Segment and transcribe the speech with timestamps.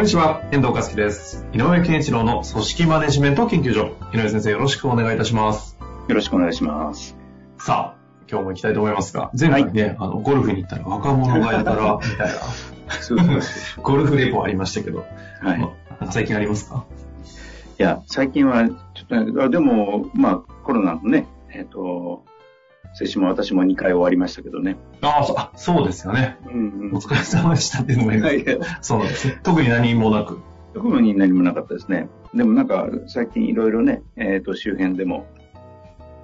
[0.00, 1.44] こんにちは、遠藤和樹です。
[1.52, 3.98] 井上健一郎の組織マネジメント研究所。
[4.14, 5.76] 井上先生、よろしくお願いいたします。
[6.08, 7.18] よろしくお願いします。
[7.58, 12.32] さあ、今日も行きたいと思いますが、前回ね、あの、ゴルフに行ったら若者がやたら、 みたいな、
[12.98, 15.46] そうそうそゴルフレポありましたけど、う。
[15.46, 15.68] はい。
[16.10, 16.86] 最近ありますか？
[17.76, 22.24] や、最近は、ちょっと、あでも、まあ、コロナのね、えっ、と、
[22.94, 24.76] 接種も私も2回終わりましたけどね。
[25.00, 26.36] ああ、そうですよね。
[26.46, 28.44] うんお疲れ様でしたっていうのもいい。
[28.80, 29.40] そうなんですね。
[29.42, 30.40] 特に何もなく。
[30.74, 32.08] 特に何もなかったですね。
[32.34, 35.26] でもなんか、最近いろいろね、えっ、と、周辺でも、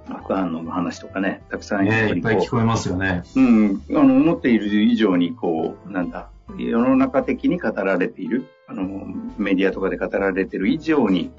[0.07, 3.23] 副反応の話とかね、たくさんいぱりこっぱい聞こえますよね。
[3.35, 9.05] う、うん、あの、思っている以上に、こう、なんだ、世の中的に語られている、あの、
[9.37, 11.31] メディアとかで語られている以上に、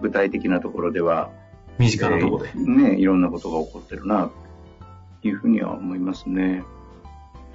[0.00, 1.30] 具体的なところでは、
[1.78, 2.50] 身近なところで。
[2.54, 4.30] えーね、いろんなことが起こってるな、
[5.22, 6.64] というふうには思いますね。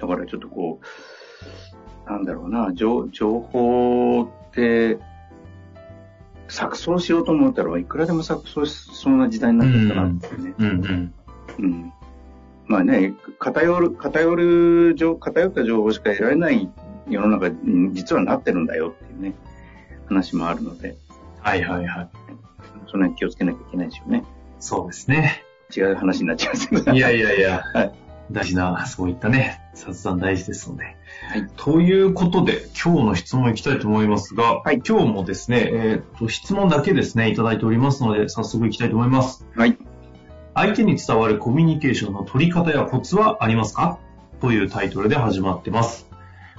[0.00, 0.80] だからちょっとこ
[2.06, 4.98] う、なんだろうな、情情報って、
[6.48, 10.54] 錯綜しようと思ったらいくらでも錯綜しそうな時代になってきたなってね。
[10.58, 11.14] うんうん。
[11.58, 11.92] うん。
[12.66, 16.70] まあね、偏る、偏る情、偏った情報しか得られない
[17.08, 19.34] 世の中に実はなってるんだよっていうね、
[20.06, 20.96] 話もあるので、
[21.40, 22.08] はいはいはい。
[22.90, 24.24] その辺気をつけなきゃいけないですよね。
[24.60, 25.43] そうですね。
[25.74, 26.92] 違う話になっちゃいますけど。
[26.92, 27.92] いやいやいや、はい
[28.30, 30.84] 大事な、そういったね、雑談大事ですので。
[30.84, 30.90] は
[31.36, 39.46] いということで、今日の質問いきたいと思いますが、はい今日もですね、えーと、質問だけですね、いただいておりますので、早速いきたいと思います。
[39.54, 39.76] はい。
[40.54, 43.98] 相手に伝わるコミュニケーションの取り方やコツはありますか？
[44.40, 46.08] というタイトルで始まってます。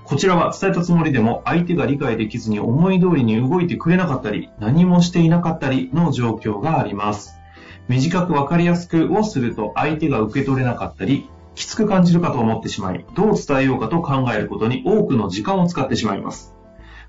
[0.03, 7.39] こちらは伝えたつもりでも相手が理解できずに思い通りに動いてくれなかったり、何もしていなかったりの状況があります。
[7.87, 16.53] 短くわかりやすくをすると相手が受け取れなかったり、きつく感じるかと思ってしまい、どう伝えようかと考えることに多くの時間を使ってしまいます。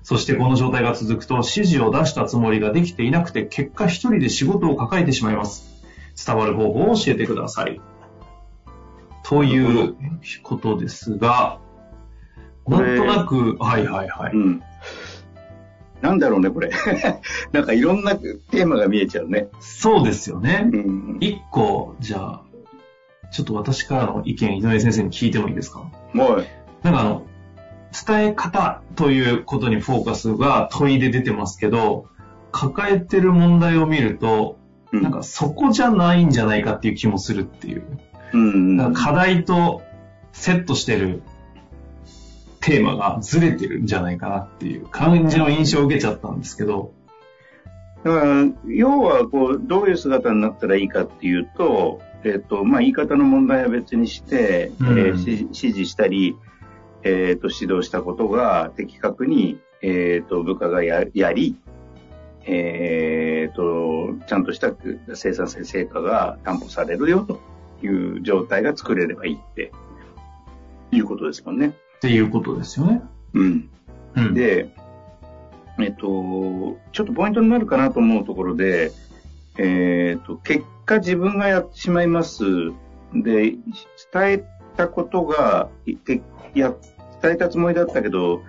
[0.03, 5.83] そしてこの状態が続くと指示を出したつもりができていなくて結果一人で仕事を抱えてしまいます。
[6.25, 7.81] 伝わる方法を教えてください。
[9.23, 9.95] という
[10.43, 11.59] ことですが、
[12.67, 14.33] なんとなく、はいはいはい。
[14.33, 14.63] うん。
[16.01, 16.69] なんだろうね、これ。
[17.51, 19.47] なんかいろんなテーマが見えちゃうね。
[19.59, 20.77] そうですよねう。
[20.77, 21.17] ん。
[21.19, 22.41] 一個、じゃあ、
[23.31, 25.89] ちょっと私からの意見、井上先生に聞いてもいいですか？
[26.13, 26.45] もう、
[26.83, 27.23] なんかあの、
[28.07, 32.05] 伝え方ということにフォーカスが問いで出てますけど、
[32.51, 34.57] 抱えてる問題を見ると、
[34.93, 37.83] うんなんかそこじゃないんじゃないかっていう気もするっていう。
[38.33, 38.93] うん。
[38.93, 39.81] 課題と
[40.31, 41.23] セットしてる
[42.61, 46.93] テーマがずれてるんじゃないかなっていう感じの印象を受けちゃったんですけど、
[48.03, 56.35] だから、要は、こう、どういう姿になったらいいかっていうと、えっ、と、まあ、言い方の問題は別にして、うんえーし指示したり、
[57.03, 61.55] えっ、と、指導したことが的確に、えっ、と、部下がややり、
[62.45, 64.71] えっ、と、ちゃんとした
[65.13, 67.39] 生産性成果が担保されるよと
[67.85, 69.71] いう状態が作れればいいって、
[70.91, 71.73] いうことですもんね。
[71.97, 73.01] っていうことですよね。
[73.33, 73.69] うん。
[74.15, 74.69] うん、で、
[75.79, 78.91] えっと、ちょっとポイントになるかなと思うところで、
[79.57, 82.43] えっと、結果自分がやってしまいます。
[83.13, 83.59] で、伝
[84.15, 84.43] え
[84.75, 85.69] たことが、
[86.05, 86.21] て
[86.53, 86.73] や、
[87.21, 88.41] 伝えたつもりだったけど、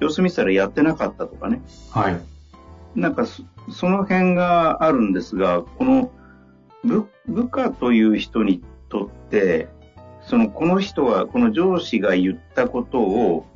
[0.00, 1.62] 様子見てたらやってなかったとかね。
[1.90, 2.20] はい。
[2.94, 6.10] なんかそ、その辺があるんですが、この
[6.84, 9.68] 部、部下という人にとって、
[10.26, 13.46] その、この人は、この上司が言ったことを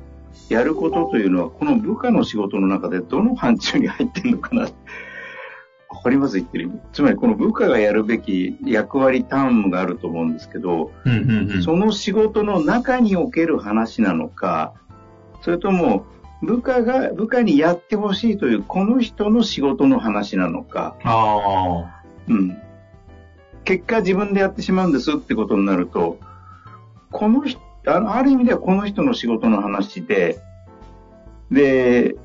[0.49, 4.67] やることというのは、この部下の仕事の中でどの範疇に入ってるのかな？
[5.89, 6.37] わかります？
[6.37, 6.79] 言ってる意味。
[6.93, 10.91] つまり、この部下がやるべき役割担務があると思うんですけど。
[11.63, 14.73] その仕事の中における話なのか、
[15.41, 16.05] それとも、
[16.41, 22.03] 部下が、部下にやってほしいという、この人の仕事の話なのか、ああ。
[22.27, 22.57] うん。
[23.65, 26.17] 結果自分でやってしまうんですってことになると、
[27.11, 30.39] この人、あのある意味ではこの人の仕事の話で、
[31.51, 32.15] で、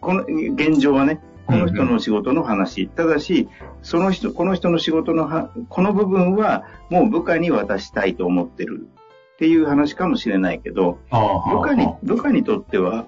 [0.00, 2.88] この、現状はね、この人の仕事の話。
[2.88, 3.48] ただし、
[3.82, 8.88] その人、この人の仕事のは、この部分はもう部下に渡したいと思ってる
[9.34, 13.06] っていう話かもしれないけど、部下に、部下にとっては、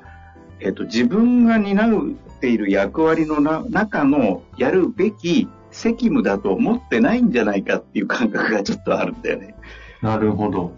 [0.61, 2.01] えっ、と、自分が担っ
[2.41, 9.55] ている役割のな中のやるべき責務だと思ってないんじゃないかっていう感覚がちょっとあるんだよね。
[10.03, 10.73] なるほど。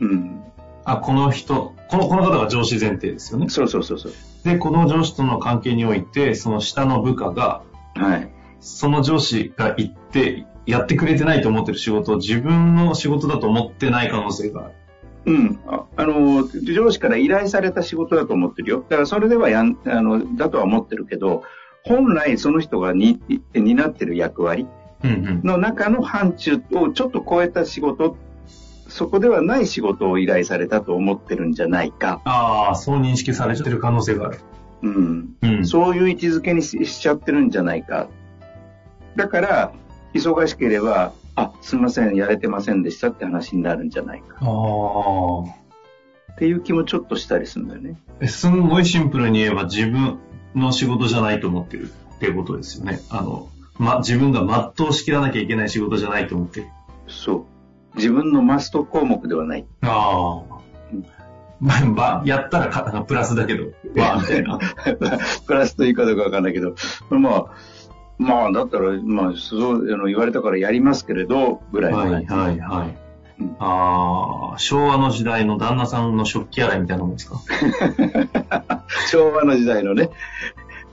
[0.00, 0.42] うん。
[0.84, 3.48] あ、この人、この、この方が上司前提ですよね。
[3.48, 4.12] そうそうそうそう。
[4.44, 7.62] で、この上司との関係において、その下の部下が、
[7.94, 8.30] はい。
[8.60, 14.74] その上司が言って、やってくれてないと思ってる仕事を自分の仕事だと思ってない可能性がある。
[15.26, 15.60] うん。
[15.66, 18.84] ああの、上司から依頼された仕事だと思ってるよ。
[18.88, 21.42] だからそれではやん、あの、だとは思ってるけど、
[21.84, 23.20] 本来その人がに
[23.54, 24.66] 担ってる役割
[25.02, 28.16] の中の範疇をちょっと超えた仕事、
[28.88, 32.20] そこではない仕事を依頼されたと思ってるんじゃないか。
[32.24, 34.40] ああ、そう認識されてる可能性がある。
[34.82, 35.34] うん。
[35.42, 38.08] うん、そういう位置づけにしちゃってるんじゃないか。
[39.16, 39.72] だから、
[40.12, 44.36] 忙しければ、あ、すみません、やれてませんでしたって話になるんじゃないか。
[44.40, 45.64] ああ。
[46.32, 47.96] っていう気もちょっとしたりするんだよね。
[48.28, 50.18] すんごいシンプルに言えば自分
[50.54, 53.00] の仕事じゃないと思ってるっていうことですよね。
[53.08, 53.48] あの、
[53.78, 56.66] ま、自分が全うしきらなきゃいけない仕事じゃないと思ってる。
[57.08, 57.53] そう。
[57.96, 59.66] 自分のマスト項目ではない。
[59.82, 60.54] ああ。
[61.60, 64.58] まあ、まあ、やったらかプラスだけど、みたいな。
[65.46, 66.74] プラスというかどうかわかんないけど、
[67.10, 67.46] まあ、
[68.18, 71.98] まあ、だったら、まあ、そうあの言われたからやりますけれど、ぐらいの。
[71.98, 72.98] はいはいはい。
[73.40, 77.40] うん、ああ、昭和の時代の旦那さんの食器洗いみたいなもんですか？
[79.10, 80.10] 昭和の時代のね。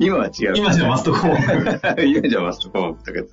[0.02, 0.54] 今は違う。
[0.56, 3.24] 今じゃマストコー 今じゃマストコーとかっ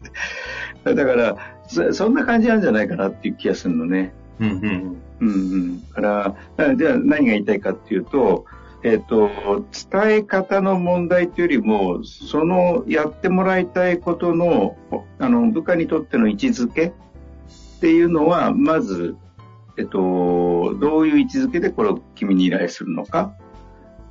[0.84, 0.94] て。
[0.94, 1.36] だから
[1.66, 4.12] そ、そんな感じなんじゃないかなっていう気がするのね。
[4.38, 4.96] うんうん。
[5.20, 5.82] うんうん。
[5.92, 8.44] から、じゃあ何が言いたいかっていうと、
[8.84, 9.30] えっ、ー、と、
[9.90, 14.76] 伝え方の問題というよりも、そのやってもらいたいことの、
[15.18, 16.92] あの、部下にとっての位置づけっ
[17.80, 19.16] ていうのは、まず、
[19.78, 23.32] えっ、ー、と、どういう位置づけでこれを君に依頼するのか。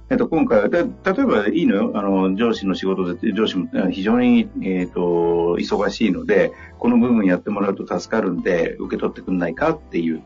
[0.10, 1.92] えっ、ー、と、今回は、例えばいいのよ。
[1.96, 10.24] あの、上司の仕事で、上司も非常に、えっ、と、忙しいので、この部分やってもらうと助かるんで、受け取ってくんないかっていう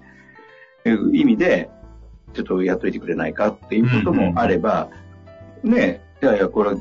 [0.85, 1.69] 意味で、
[2.33, 4.89] ちょっとやっといてくれないかっていうこともあれば、
[5.63, 6.75] うんうん、ね、いやいや、これ、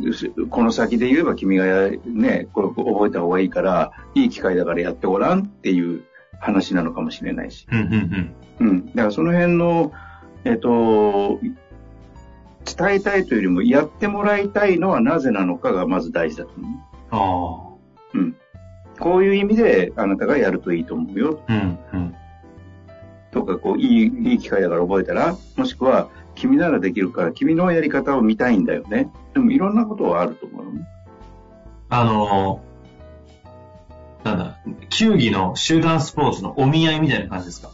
[0.51, 6.03] この先で言えば君がね、これ覚えた方がいいから、いい機会だからやってごらんっていう
[6.39, 7.67] 話なのかもしれないし。
[7.73, 9.93] うん、うん、だからその辺の、
[10.45, 11.41] えっ、と、
[12.81, 16.71] 伝えたいというよりも、やってもらいたいのはなぜなのかがまず大事だと思う。
[17.11, 17.77] あ
[18.15, 18.19] あ。
[18.19, 18.37] うん。
[18.99, 21.41] こういう意味であなたがやるといいと思うよ。
[21.49, 22.15] うん、うん。
[23.33, 29.11] とか、こう、いい、いい機会だから覚えたら、もしくは、君ならできるから、君のやり方を見たいんだよね。
[29.35, 30.65] でも、いろんなことはあると思う
[31.91, 34.59] あのー、なんだ、
[34.91, 37.71] 球技の集団スポーツのお見合いみたいな感じですか？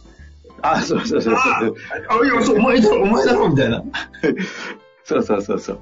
[0.61, 1.75] あ、そうそうそうそう。
[2.09, 3.83] あ、いや、そう、お前だろ、お前だろ、みたいな。
[5.07, 5.79] そうそうそうそう。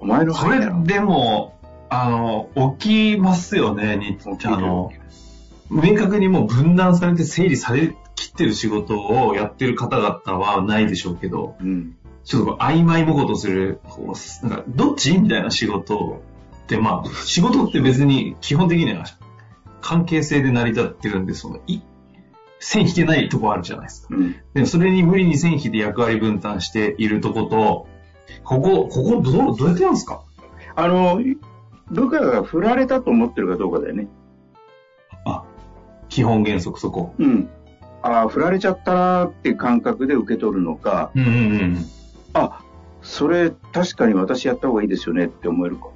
[0.00, 1.58] お前のそれ、でも、
[1.90, 2.48] あの、
[2.78, 4.90] 起きますよね、に、あの、
[5.68, 11.94] 明確にもう分断されて整理され切ってる仕事をやってる方々はないでしょうけど、うん、
[12.24, 13.80] ちょっと曖昧もことする、
[14.42, 16.22] なんかどっちみたいな仕事
[16.64, 19.04] って、まあ、仕事って別に基本的には
[19.82, 21.80] 関係性で成り立ってるんで、その、い、
[22.60, 24.14] 線引けないとこあるじゃないですか。
[24.16, 27.88] うん、でもそれに無理に線引いて役割分担しているとこと、
[28.44, 30.22] ここ、ここどう、どうやってやるんですか？
[30.74, 31.20] あの、
[31.90, 34.08] 部下が振られたと思ってるかどうかだよね。
[35.24, 35.44] あ、
[36.08, 37.14] 基本原則そこ。
[37.18, 37.50] うん。
[38.00, 41.34] ああ、振られちゃったなっていう感覚で受け取るのか、うんうんう
[41.66, 41.86] ん、
[42.32, 42.64] あ、
[43.02, 45.88] それ確かに私やった方がいいですよねって思えるか。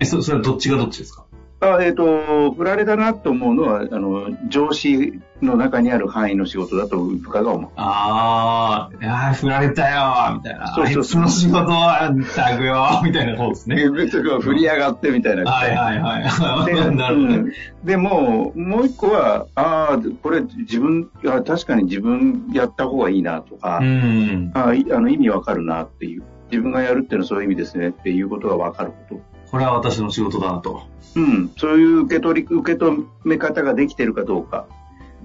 [0.00, 1.25] え、そ、それはどっちがどっちですか？
[1.58, 7.70] あえっ、ー、と、振られたなと思うのは、あの、上司の中にある範囲の仕事だと部下が思う。
[7.76, 10.74] ああ、いや振られたよみたいな。
[10.74, 13.76] そうそうその仕事は、たくよみたいな方ですね。
[13.76, 15.50] 振り上がってみたいな。
[15.50, 16.74] はいはいはい。
[16.74, 17.52] で なるほど、ね、
[17.84, 21.08] でも、もう一個は、ああ、これ自分、
[21.46, 26.22] 確かに自分やった方がいいなとか、うん、ああの意味わかるなっていう。
[26.50, 29.35] 自分がやるっていうのはそういう意味ですねっていうことがわかること。
[29.50, 30.82] これは私の仕事だなと。
[31.14, 34.66] うん、そういう受け取り、受け止め方ができてるかどうか。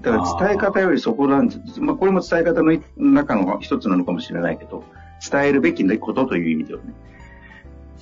[0.00, 1.80] だから伝え方よりそこなんです。
[1.80, 4.84] まあ、これも伝え方の中の一つなのかもしれないけど、
[5.30, 6.94] 伝えるべきことという意味ではね。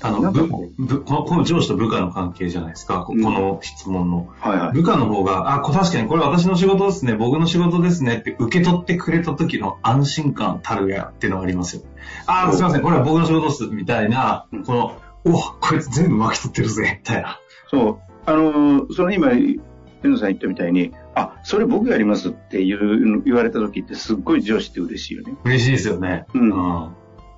[0.03, 0.47] あの、部、
[0.79, 4.29] 部、この、この上司と部下の関係じゃないですか、この質問の。
[4.41, 4.73] はいはい。
[4.73, 11.83] 部下の方が、あ、確かにこれ私の仕事ですね、僕の仕事ですねって受け取ってくれた時の安心感たるやっていうのがありますよ。
[12.27, 17.39] あ、すいません、これは僕の仕事です、みたいな、この、おこいつ全部巻き取ってるぜ、みたいな。
[17.69, 17.99] そう。
[18.27, 19.61] あの、その今、遠
[20.03, 25.35] 藤さん言ったみたいに、あ、それ僕やりますっていう言われた時ってすっごい上司って嬉しいよね。
[25.45, 26.27] 嬉しいですよね。
[26.35, 26.50] うん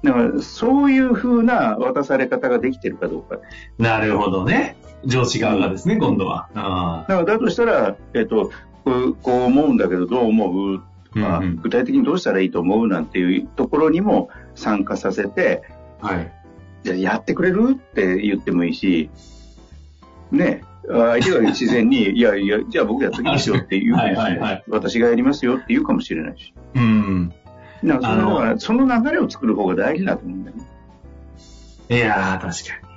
[0.05, 3.39] だから、そういう風な渡され方ができてるかどうか。
[3.79, 4.77] なるほどね。
[5.05, 6.49] 上司側がですね、今度は。
[6.57, 8.51] あだから、だとしたら、えっ、と、
[8.85, 10.83] こうこう思うんだけど、どう思う？
[11.15, 12.89] とか、うんうん具体的にどうしたらいいと思う？
[12.89, 15.63] なんていうところにも参加させて、
[16.01, 16.33] はい。
[16.83, 17.71] じゃあやってくれる？
[17.73, 19.11] って言ってもいいし、
[20.31, 24.31] ね、あ相手が自然に、 いやいや、じゃあ僕やっときますよって言うかもしれない。
[24.31, 26.55] はいはいはい私がやりますよって言うかもしれないし。
[26.75, 27.33] うん。
[27.85, 30.65] だからそあのその流れを作る方が大事だと思うんだよね。
[31.91, 32.87] いやー、確かに。
[32.87, 32.93] うん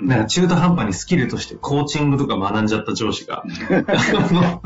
[0.00, 4.62] なんか中途半端にスキルとしてコーチングとか学んじゃった上司が、 あの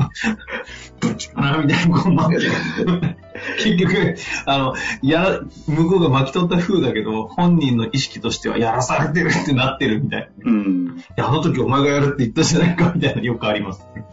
[0.99, 3.17] どっちかなみたいな、こう待って
[3.63, 10.51] 結局、あの、やら、向こうが巻き取った風だけど、本人の意識としてはやらされてるってなってるみたいな。
[10.51, 10.97] いうん。
[11.15, 14.05] や、あの時お前がやるって言ったじゃないかみたいなよくありますね。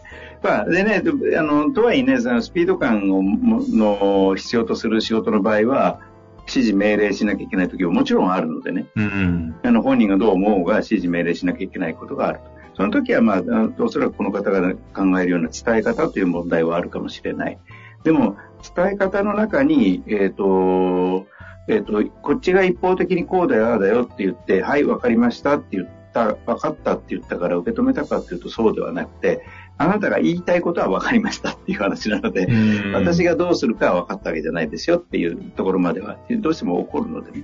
[0.43, 1.03] まあ、でね、
[1.37, 5.99] あの、とはいえね、そのスピード感をもの必要とする仕事の場合は、
[6.41, 9.55] 指示命令しなきゃいけない時ももちろんあるのでね、うん。
[9.63, 12.51] あの、本人がどう思うが指示命令しなきゃいけないことがあると。
[12.73, 13.41] その時は、まあ、
[13.79, 17.59] おそらくこの方が考えるような伝え方という問題はあるかもしれない。
[18.03, 21.27] でも、伝え方の中に、えっ、と、
[21.67, 29.45] えっ、と、こっちが一方的にこうだよ、ああだよって言って、はい、わかりましたって言った、わかったって言ったから受け止めたかっていうとそうではなくて、
[29.77, 37.43] あなたが言いたいことは分かりましたっていう話なので、うん私がどうするかは分かったわけじゃないですよっていうところまでは、どうしても起こるのでね。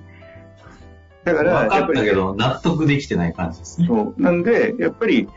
[1.23, 3.87] だから、やっぱりったけど、納得できてない感じですね。
[3.87, 4.21] そう。
[4.21, 5.27] なんで、やっぱり、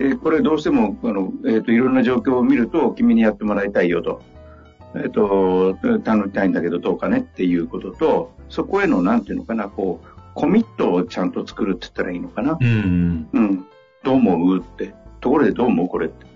[0.00, 4.22] えーこれどうしても、あの、えっ、と、いろんな状況を見ると、君にやってもらいたいよと。
[5.02, 5.74] えっ、と、
[6.04, 12.58] 頼みたいんだけどどうかねっていうことと、そこへの、なんていうのかな、こう、コミットをちゃんと作るって言ったらいいのかな。
[12.60, 13.28] うん。
[13.32, 13.66] うん。
[14.02, 14.94] どう思うって。
[15.20, 16.26] ところでどう思うこれって。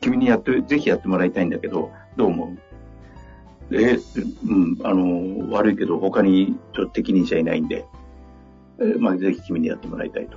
[0.00, 2.56] 君にやって、ぜひやってもらいたいんだけど、どう思
[3.70, 3.76] う？
[3.76, 3.98] え、
[4.46, 7.86] うん、あの、悪いけど他にちょっと適任者いないんで、
[8.80, 10.36] えまあ、ぜひ君にやってもらいたいと。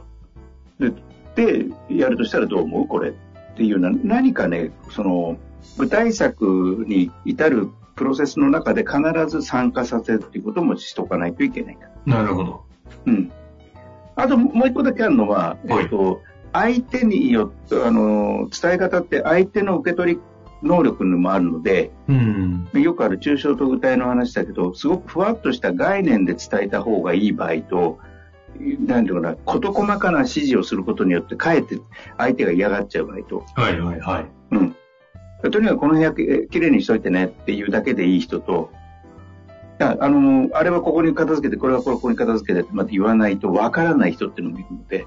[1.35, 2.87] で、で、やるとしたらどう思う？
[2.87, 3.13] これっ
[3.57, 5.37] ていうな、何かね、その、
[5.77, 11.77] 具体策に至るプロセスの中で必ず参加させるっていうこともしとかないといけない。
[12.05, 12.63] なるほど。
[13.05, 13.31] うん。
[14.15, 16.21] あともう一個だけあるのは、はいえっと、
[16.53, 20.19] 相手によって、あの、伝え方って相手の受け取り
[20.63, 22.69] 能力にもあるので、うん。
[22.73, 27.99] よくある抽象と具体の話だけど、すごくふわっとした概念で伝えた方がいい場合と、
[28.79, 31.79] なんていうかな、事細かな指示をすることによって、かえって
[32.17, 34.25] 相手が嫌がっちゃう場合と、はいはいはい。
[34.51, 34.75] うん。
[35.41, 38.71] とにかくこの部屋きれいにしといてねっていうだけでいい人と、
[39.79, 45.05] あの、あれはここに片付けて、これはここに片付けてってまた言わないとわからない人っていうのもいるので、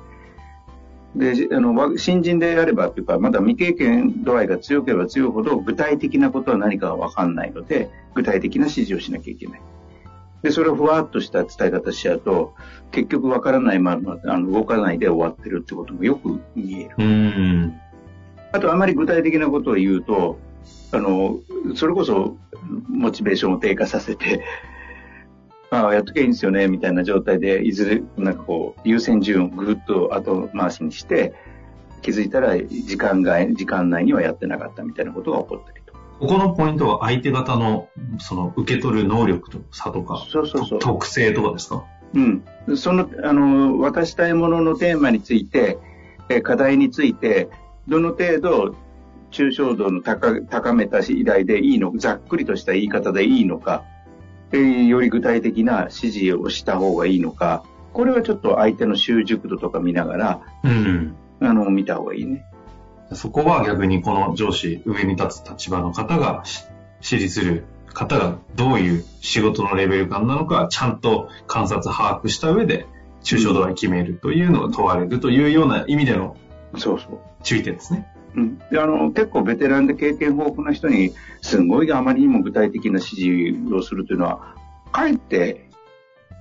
[1.17, 9.61] で、あの、新人であればっていうか、まだ未経験度合いが強ければ強いほど、具体的なことは何かがわかんないので、具体的な指示をしなきゃいけない。
[10.43, 12.55] で、それをふわっとした伝え方しちゃうと、
[12.93, 16.95] 結局わからないまま、あの、動かないで終わってるってこともよく見える。
[16.97, 17.81] うん。
[18.53, 20.39] あと、あまり具体的なことを言うと、
[20.93, 21.39] あの、
[21.75, 22.37] それこそ、
[22.89, 24.43] モチベーションを低下させて、
[25.71, 31.33] ああ、やっときゃいいんですよね、みたいな状態で、いずれ、なんかこう、優先順位をぐっと後回しにして、
[32.03, 35.93] 気づいたら、時間外、時間内にはやってなかったみたいなことが起こったりと。
[36.19, 37.89] ここのポイントは相手方の、
[38.19, 40.79] その、受け取る能力と差とか、そうそうそう。
[40.81, 41.85] 特性とかですか？
[42.15, 42.43] うん。
[42.77, 45.79] その、あの、渡したいもののテーマについて、
[46.29, 47.49] えー課題について、
[47.91, 48.77] どの程度、
[49.33, 53.83] 抽象度の高高めた次第でいいのか、ざっくりとした言い方でいいのか、
[54.53, 61.17] えーより具体的な指示をした方がいいのか、これはちょっと相手の習熟度とか見ながら、うん。
[61.41, 62.45] あの、見た方がいいね。
[63.13, 66.65] そこは逆にこの上司、上に立つ立場の方がし
[67.03, 72.87] 指示する方がどういう仕事のレベル感なのか、ちゃんと観察、把握した上で、
[73.25, 76.37] 抽象度合い決めるというのが問われるというような意味での
[76.77, 77.19] そうそう。
[77.43, 78.07] 注意点ですね。
[78.35, 84.55] うん、であの結構ベテランで経験豊富な人にすごいあまりにも具体的な指示をするというのは
[84.93, 85.69] かえって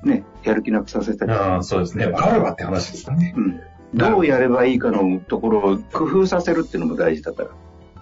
[0.04, 2.06] ねやる気なくさせたり、そうですね。
[2.08, 3.34] わかればって話ですかね。
[3.36, 3.62] うん、
[3.94, 7.50] どうやればいいかのところを工夫させるっていうのも大事だから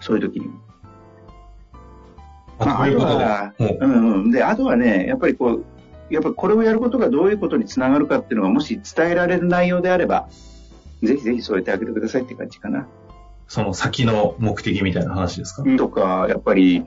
[0.02, 0.48] そういう時に。
[2.60, 5.66] まあ、あとは、うんうん、であとはねやっぱりこう
[6.10, 10.28] やっぱこれをやることがどういうことにつながるかっていうのがもし伝えられる内容であれば
[11.04, 12.88] ぜひぜひ添えてあげてくださいって感じかな。
[13.48, 16.84] その先の目的みたいな話ですか、とか、やっぱり、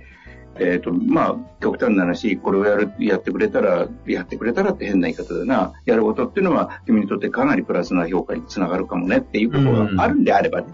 [0.59, 5.73] えっ、と、まあ、極端な話、これをやる、やってくれたら、やってくれたらって変な言い方だな。
[5.87, 10.67] やることっていうのは、君にとってかなりプラスな評価につながるかもねっていうことがあるんであればね。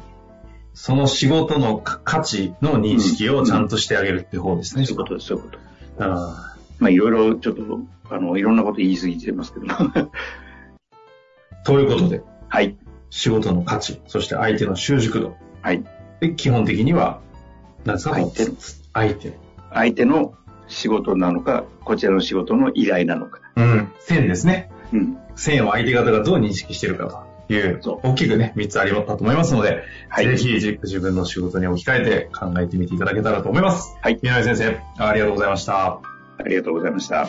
[0.74, 4.84] その仕事の価値の認識をちゃんとしてあげるって方ですね。
[4.84, 5.58] そういうことです、そういうこと。
[5.98, 7.62] あまあ、いろいろちょっと、
[8.10, 9.66] あの、いろんなこと言い過ぎてますけど。
[11.64, 12.76] ということで、はい。
[13.10, 15.36] 仕事の価値、そして相手の習熟度。
[15.62, 15.84] はい。
[16.20, 17.20] で、基本的には、
[17.84, 18.14] 何ですか？
[18.14, 18.54] 相手の
[18.94, 19.38] 相手。
[19.72, 20.34] 相手の
[20.68, 23.40] 仕事なのか、こちらの仕事の依頼なのか。
[23.56, 23.92] うん。
[24.00, 24.70] 線ですね。
[24.92, 25.18] うん。
[25.36, 33.96] 線を相手方がどう認識しているかというそ、大きくね、3つありったと思いますので、はいぜひ自分の仕事に置き換えて考えてみていただけたらと思います。
[34.00, 36.00] はい宮内先生、ありがとうございました。
[36.38, 37.28] ありがとうございました。